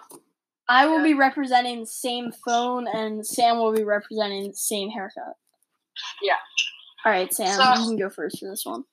I 0.68 0.88
will 0.88 1.04
be 1.04 1.14
representing 1.14 1.82
the 1.82 1.86
same 1.86 2.32
phone, 2.32 2.88
and 2.88 3.26
Sam 3.26 3.58
will 3.58 3.74
be 3.74 3.84
representing 3.84 4.50
the 4.50 4.58
same 4.58 4.90
haircut. 4.90 5.36
Yeah. 6.22 6.42
All 7.06 7.12
right, 7.12 7.32
Sam, 7.32 7.54
So- 7.56 7.82
you 7.82 7.88
can 7.90 7.98
go 7.98 8.10
first 8.10 8.40
for 8.40 8.50
this 8.50 8.66
one. 8.66 8.84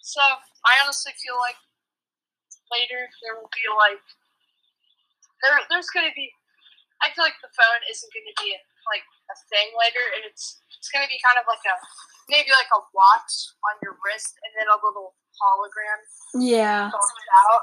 So 0.00 0.20
I 0.22 0.74
honestly 0.82 1.12
feel 1.22 1.38
like 1.38 1.56
later 2.70 3.08
there 3.22 3.34
will 3.38 3.50
be 3.54 3.62
like 3.78 4.02
there 5.42 5.54
there's 5.70 5.90
gonna 5.90 6.14
be 6.14 6.30
I 7.02 7.10
feel 7.14 7.22
like 7.26 7.38
the 7.42 7.50
phone 7.54 7.80
isn't 7.90 8.10
gonna 8.14 8.34
be 8.42 8.54
like 8.90 9.02
a 9.30 9.36
thing 9.50 9.70
later 9.78 10.02
and 10.14 10.22
it's 10.26 10.62
it's 10.78 10.90
gonna 10.94 11.10
be 11.10 11.18
kind 11.22 11.38
of 11.38 11.46
like 11.50 11.62
a 11.66 11.74
maybe 12.30 12.50
like 12.54 12.70
a 12.74 12.80
watch 12.94 13.34
on 13.66 13.74
your 13.82 13.98
wrist 14.02 14.34
and 14.46 14.50
then 14.58 14.66
a 14.70 14.78
little 14.82 15.14
hologram 15.38 16.00
Yeah. 16.42 16.90
out. 16.90 17.62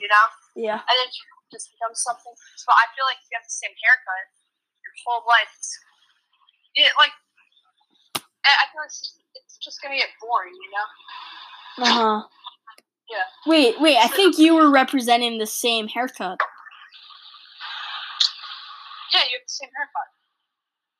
You 0.00 0.08
know? 0.08 0.26
Yeah. 0.56 0.80
And 0.80 0.96
then 0.96 1.08
just 1.50 1.70
becomes 1.74 2.02
something. 2.02 2.34
So 2.56 2.70
I 2.72 2.86
feel 2.94 3.04
like 3.04 3.18
if 3.18 3.28
you 3.30 3.36
have 3.36 3.46
the 3.46 3.52
same 3.52 3.74
haircut 3.78 4.26
your 4.82 4.94
whole 5.06 5.26
life, 5.26 5.52
it 6.74 6.94
like 6.98 7.14
I 8.46 8.66
feel 8.72 8.80
like 8.80 8.88
it's 8.88 9.00
just, 9.00 9.20
it's 9.34 9.58
just 9.58 9.82
gonna 9.82 9.96
get 9.96 10.08
boring, 10.22 10.54
you 10.54 10.70
know? 10.70 10.88
Uh 11.84 11.94
huh. 11.94 12.22
Yeah. 13.10 13.26
Wait, 13.46 13.80
wait. 13.80 13.96
I 13.98 14.06
think 14.08 14.38
you 14.38 14.54
were 14.54 14.70
representing 14.70 15.38
the 15.38 15.46
same 15.46 15.88
haircut. 15.88 16.38
Yeah, 19.12 19.20
you 19.26 19.38
have 19.38 19.46
the 19.46 19.52
same 19.52 19.70
haircut. 19.76 20.08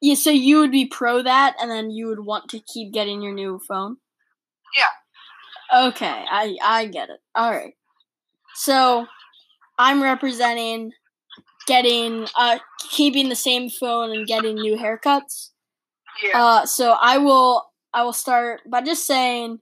Yeah, 0.01 0.15
so 0.15 0.31
you 0.31 0.59
would 0.59 0.73
be 0.73 0.87
pro 0.87 1.23
that, 1.23 1.57
and 1.61 1.71
then 1.71 1.91
you 1.91 2.09
would 2.09 2.25
want 2.25 2.49
to 2.51 2.59
keep 2.61 2.93
getting 2.93 3.23
your 3.23 3.35
new 3.35 3.61
phone. 3.69 3.99
Yeah. 4.77 5.89
Okay, 5.89 6.25
I 6.29 6.57
I 6.63 6.87
get 6.87 7.11
it. 7.11 7.21
All 7.35 7.51
right. 7.51 7.75
So, 8.55 9.07
I'm 9.81 10.03
representing 10.03 10.93
getting 11.67 12.27
uh 12.37 12.59
keeping 12.91 13.31
the 13.31 13.37
same 13.37 13.71
phone 13.71 14.15
and 14.15 14.27
getting 14.27 14.57
new 14.57 14.77
haircuts. 14.77 15.51
Yeah. 16.23 16.43
Uh, 16.43 16.67
so 16.67 16.97
I 17.01 17.17
will 17.17 17.71
I 17.95 18.03
will 18.03 18.13
start 18.13 18.61
by 18.71 18.83
just 18.83 19.07
saying 19.07 19.59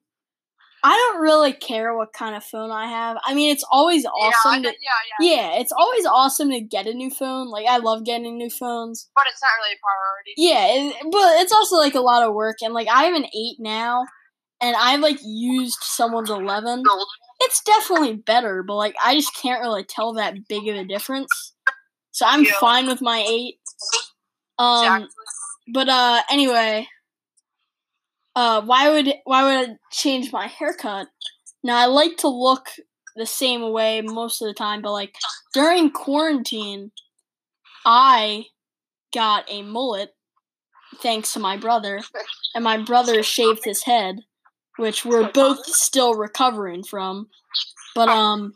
I 0.83 0.91
don't 0.91 1.23
really 1.23 1.53
care 1.53 1.97
what 1.97 2.13
kind 2.13 2.37
of 2.37 2.45
phone 2.45 2.71
I 2.71 2.87
have. 2.87 3.17
I 3.25 3.35
mean, 3.35 3.53
it's 3.53 3.65
always 3.71 4.05
yeah, 4.05 4.11
I 4.11 4.27
awesome 4.27 4.63
know, 4.63 4.71
to 4.71 4.77
yeah, 4.81 5.27
yeah, 5.27 5.37
yeah, 5.37 5.61
it's 5.61 5.73
always 5.73 6.07
awesome 6.07 6.51
to 6.51 6.61
get 6.61 6.87
a 6.87 6.95
new 6.95 7.11
phone. 7.11 7.49
Like 7.49 7.67
I 7.69 7.79
love 7.79 8.05
getting 8.05 8.39
new 8.39 8.51
phones. 8.51 9.09
But 9.15 9.27
it's 9.31 9.43
not 9.43 9.51
really 9.61 9.75
a 9.75 9.81
priority. 9.83 10.35
Yeah, 10.37 10.99
it, 11.01 11.13
but 11.13 11.41
it's 11.43 11.53
also 11.53 11.77
like 11.77 11.95
a 11.95 12.01
lot 12.01 12.27
of 12.27 12.35
work 12.35 12.57
and 12.63 12.75
like 12.75 12.89
I 12.89 13.05
have 13.05 13.15
an 13.15 13.27
8 13.27 13.57
now 13.61 14.05
and 14.61 14.75
I've 14.77 15.01
like 15.01 15.19
used 15.25 15.79
someone's 15.81 16.31
11. 16.31 16.83
It's 17.40 17.62
definitely 17.62 18.14
better, 18.14 18.62
but 18.62 18.75
like 18.76 18.97
I 19.02 19.14
just 19.14 19.35
can't 19.35 19.61
really 19.61 19.85
tell 19.85 20.12
that 20.14 20.49
big 20.49 20.68
of 20.68 20.76
a 20.76 20.85
difference. 20.85 21.54
So 22.12 22.26
I'm 22.26 22.45
Yeah. 22.45 22.52
fine 22.61 22.87
with 22.87 23.00
my 23.00 23.25
8. 23.26 23.61
Um 24.59 25.02
Exactly. 25.02 25.09
but 25.73 25.88
uh 25.88 26.23
anyway, 26.30 26.88
uh 28.37 28.62
why 28.62 28.90
would 28.90 29.14
why 29.25 29.42
would 29.45 29.71
I 29.71 29.76
change 29.92 30.33
my 30.33 30.47
haircut? 30.49 31.09
Now 31.62 31.76
I 31.78 31.87
like 31.87 32.16
to 32.18 32.28
look 32.28 32.68
the 33.16 33.26
same 33.26 33.73
way 33.73 34.00
most 34.00 34.40
of 34.42 34.49
the 34.49 34.54
time, 34.54 34.83
but 34.83 34.92
like 34.92 35.14
during 35.54 35.90
quarantine, 35.90 36.92
I 37.85 38.47
got 39.14 39.45
a 39.50 39.62
mullet 39.62 40.14
thanks 41.02 41.33
to 41.35 41.40
my 41.40 41.57
brother, 41.57 42.00
and 42.54 42.64
my 42.64 42.78
brother 42.78 43.23
shaved 43.23 43.64
his 43.64 43.83
head, 43.85 44.21
which 44.79 45.05
we're 45.05 45.31
both 45.31 45.67
still 45.67 46.15
recovering 46.15 46.83
from. 46.83 47.29
But 47.95 48.09
um 48.09 48.55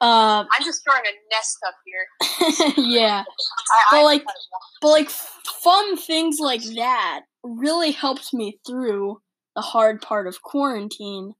uh 0.00 0.44
I'm 0.50 0.64
just 0.64 0.82
throwing 0.84 1.02
a 1.06 1.34
nest 1.34 1.58
up 1.66 1.74
here. 1.84 2.74
yeah. 2.84 3.22
I, 3.22 3.82
But, 3.90 3.96
I 3.98 4.02
like, 4.02 4.22
off. 4.26 4.34
But 4.80 4.88
like 4.88 5.10
fun 5.10 5.96
things 5.96 6.38
like 6.40 6.62
that 6.76 7.22
really 7.44 7.92
helped 7.92 8.32
me 8.34 8.58
through 8.66 9.20
the 9.54 9.62
hard 9.62 10.00
part 10.00 10.26
of 10.26 10.42
quarantine. 10.42 11.34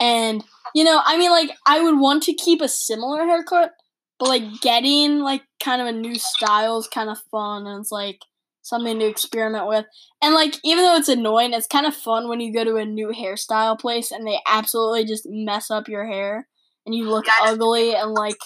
And 0.00 0.44
you 0.74 0.84
know, 0.84 1.00
I 1.04 1.18
mean 1.18 1.30
like 1.30 1.50
I 1.66 1.80
would 1.80 1.98
want 1.98 2.22
to 2.24 2.34
keep 2.34 2.60
a 2.60 2.68
similar 2.68 3.24
haircut, 3.24 3.72
but 4.18 4.28
like 4.28 4.60
getting 4.60 5.20
like 5.20 5.42
kind 5.62 5.80
of 5.80 5.88
a 5.88 5.92
new 5.92 6.16
style 6.16 6.78
is 6.78 6.86
kind 6.86 7.08
of 7.08 7.18
fun 7.30 7.66
and 7.66 7.80
it's 7.80 7.90
like 7.90 8.20
something 8.68 8.98
to 9.00 9.06
experiment 9.06 9.66
with. 9.68 9.86
And 10.22 10.34
like 10.34 10.56
even 10.64 10.84
though 10.84 10.96
it's 10.96 11.08
annoying, 11.08 11.52
it's 11.54 11.66
kind 11.66 11.86
of 11.86 11.94
fun 11.94 12.28
when 12.28 12.40
you 12.40 12.52
go 12.52 12.64
to 12.64 12.76
a 12.76 12.84
new 12.84 13.08
hairstyle 13.08 13.78
place 13.78 14.10
and 14.12 14.26
they 14.26 14.40
absolutely 14.48 15.04
just 15.04 15.26
mess 15.30 15.70
up 15.70 15.88
your 15.88 16.06
hair 16.06 16.48
and 16.86 16.94
you 16.94 17.08
look 17.10 17.26
ugly 17.42 17.94
and 17.94 18.12
like 18.12 18.38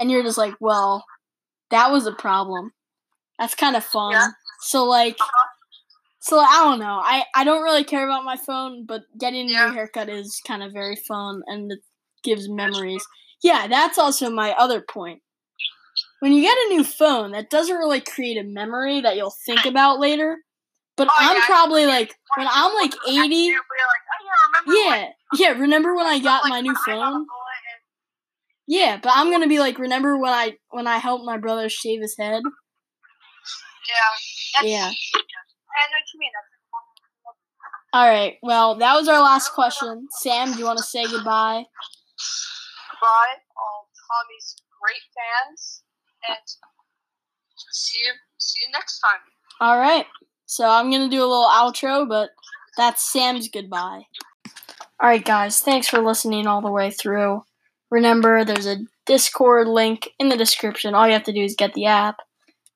and 0.00 0.10
you're 0.10 0.22
just 0.22 0.38
like, 0.38 0.54
well, 0.60 1.04
that 1.70 1.90
was 1.90 2.06
a 2.06 2.12
problem. 2.12 2.72
That's 3.38 3.54
kind 3.54 3.76
of 3.76 3.84
fun. 3.84 4.12
Yeah. 4.12 4.28
So 4.62 4.84
like 4.84 5.16
Uh-huh. 5.20 5.48
so 6.20 6.38
I 6.38 6.64
don't 6.64 6.80
know. 6.80 7.00
I 7.02 7.24
I 7.34 7.44
don't 7.44 7.62
really 7.62 7.84
care 7.84 8.04
about 8.06 8.24
my 8.24 8.36
phone, 8.36 8.86
but 8.86 9.02
getting 9.18 9.48
a 9.48 9.52
Yeah. 9.52 9.66
new 9.68 9.74
haircut 9.74 10.08
is 10.08 10.40
kind 10.46 10.62
of 10.62 10.72
very 10.72 10.96
fun 10.96 11.42
and 11.46 11.72
it 11.72 11.80
gives 12.22 12.48
memories. 12.48 13.04
Yeah, 13.42 13.68
that's 13.68 13.98
also 13.98 14.30
my 14.30 14.52
other 14.54 14.80
point. 14.82 15.22
When 16.20 16.32
you 16.32 16.42
get 16.42 16.56
a 16.56 16.68
new 16.70 16.84
phone, 16.84 17.32
that 17.32 17.50
doesn't 17.50 17.76
really 17.76 18.00
create 18.00 18.38
a 18.38 18.44
memory 18.44 19.00
that 19.00 19.16
you'll 19.16 19.34
think 19.46 19.64
about 19.66 20.00
later. 20.00 20.38
But 20.96 21.08
Oh, 21.08 21.14
I'm 21.16 21.36
yeah, 21.36 21.44
probably 21.46 21.86
like 21.86 22.14
when 22.36 22.48
I'm 22.50 22.74
like 22.74 22.92
You're 23.06 23.22
like, 23.22 23.30
80, 23.30 23.36
oh, 23.36 23.54
yeah, 24.24 24.32
remember 24.48 24.72
yeah, 24.74 25.08
yeah, 25.34 25.60
remember 25.60 25.94
when 25.94 26.06
I 26.06 26.18
got 26.18 26.42
like, 26.42 26.50
my 26.50 26.60
new 26.60 26.74
when 26.74 26.76
I 26.76 26.96
got 26.96 27.08
a 27.08 27.12
phone? 27.12 27.26
Yeah, 28.66 28.98
but 29.02 29.12
I'm 29.14 29.30
going 29.30 29.42
to 29.42 29.48
be 29.48 29.60
like 29.60 29.78
remember 29.78 30.18
when 30.18 30.32
I 30.32 30.56
when 30.70 30.86
I 30.86 30.98
helped 30.98 31.24
my 31.24 31.38
brother 31.38 31.68
shave 31.68 32.02
his 32.02 32.16
head? 32.18 32.42
Yeah. 34.62 34.68
Yeah. 34.68 34.90
I 34.90 34.90
know 34.90 35.96
what 35.96 36.12
you 36.12 36.20
mean. 36.20 36.30
That's 36.34 37.92
All 37.94 38.08
right. 38.08 38.36
Well, 38.42 38.74
that 38.76 38.94
was 38.94 39.08
our 39.08 39.20
last 39.20 39.52
question. 39.52 40.08
Sam, 40.10 40.52
do 40.52 40.58
you 40.58 40.64
want 40.64 40.78
to 40.78 40.84
say 40.84 41.04
goodbye? 41.04 41.64
Goodbye, 42.90 43.38
all 43.56 43.88
Tommy's 43.94 44.56
great 44.82 45.04
fans, 45.14 45.82
and 46.28 46.38
see 47.70 47.98
you 48.04 48.12
see 48.38 48.60
you 48.66 48.72
next 48.72 49.00
time. 49.00 49.20
All 49.60 49.78
right. 49.78 50.06
So 50.46 50.68
I'm 50.68 50.90
going 50.90 51.02
to 51.02 51.14
do 51.14 51.20
a 51.20 51.28
little 51.28 51.48
outro, 51.48 52.08
but 52.08 52.30
that's 52.76 53.12
Sam's 53.12 53.48
goodbye. 53.48 54.02
All 55.00 55.08
right, 55.08 55.24
guys. 55.24 55.60
Thanks 55.60 55.88
for 55.88 55.98
listening 55.98 56.46
all 56.46 56.62
the 56.62 56.70
way 56.70 56.90
through. 56.90 57.42
Remember, 57.90 58.44
there's 58.44 58.66
a 58.66 58.78
Discord 59.06 59.68
link 59.68 60.10
in 60.18 60.28
the 60.28 60.36
description. 60.36 60.94
All 60.94 61.06
you 61.06 61.12
have 61.12 61.24
to 61.24 61.32
do 61.32 61.42
is 61.42 61.54
get 61.54 61.74
the 61.74 61.86
app. 61.86 62.16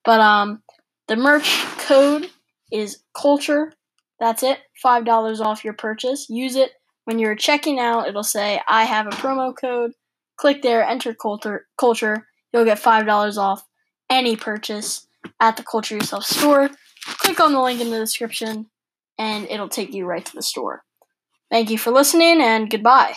But 0.04 0.20
um 0.20 0.62
the 1.08 1.16
merch 1.16 1.62
code 1.78 2.30
is 2.70 3.02
culture. 3.14 3.72
That's 4.18 4.42
it. 4.42 4.60
$5 4.84 5.40
off 5.40 5.64
your 5.64 5.74
purchase. 5.74 6.28
Use 6.30 6.56
it 6.56 6.72
when 7.04 7.18
you're 7.18 7.34
checking 7.34 7.78
out. 7.80 8.08
It'll 8.08 8.22
say 8.22 8.60
I 8.68 8.84
have 8.84 9.06
a 9.06 9.10
promo 9.10 9.54
code. 9.54 9.92
Click 10.36 10.62
there, 10.62 10.82
enter 10.82 11.14
culture 11.14 11.66
culture. 11.78 12.26
You'll 12.52 12.64
get 12.64 12.78
$5 12.78 13.36
off 13.38 13.64
any 14.10 14.36
purchase 14.36 15.06
at 15.40 15.56
the 15.56 15.62
Culture 15.62 15.94
Yourself 15.94 16.24
store 16.24 16.70
click 17.04 17.40
on 17.40 17.52
the 17.52 17.60
link 17.60 17.80
in 17.80 17.90
the 17.90 17.98
description 17.98 18.66
and 19.18 19.46
it'll 19.48 19.68
take 19.68 19.92
you 19.92 20.06
right 20.06 20.24
to 20.24 20.34
the 20.34 20.42
store. 20.42 20.82
Thank 21.50 21.70
you 21.70 21.78
for 21.78 21.90
listening 21.90 22.40
and 22.40 22.70
goodbye. 22.70 23.14